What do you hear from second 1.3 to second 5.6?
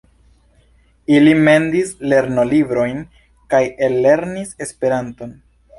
mendis lernolibrojn kaj ellernis Esperanton.